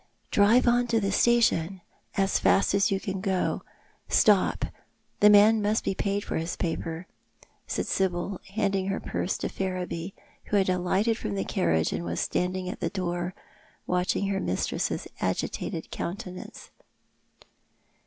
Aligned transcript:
"Drive 0.31 0.67
on 0.67 0.87
to 0.87 0.99
the 0.99 1.11
station, 1.11 1.79
as 2.17 2.39
fast 2.39 2.73
as 2.73 2.89
you 2.89 2.99
can 2.99 3.21
go— 3.21 3.61
stop, 4.09 4.65
the 5.19 5.29
man 5.29 5.61
must 5.61 5.83
be 5.83 5.93
paid 5.93 6.23
for 6.23 6.37
his 6.37 6.55
paper," 6.55 7.05
said 7.67 7.85
Sibyl, 7.85 8.41
handing 8.55 8.87
her 8.87 8.99
purse 8.99 9.37
to 9.37 9.47
Ferriby, 9.47 10.15
who 10.45 10.57
had 10.57 10.69
alighted 10.69 11.19
from 11.19 11.35
the 11.35 11.45
carriage, 11.45 11.93
and 11.93 12.03
was 12.03 12.19
stand 12.19 12.57
ing 12.57 12.67
at 12.67 12.79
the 12.79 12.89
door, 12.89 13.35
watching 13.85 14.25
her 14.29 14.39
mistress's 14.39 15.07
agitated 15.21 15.91
countenance. 15.91 16.71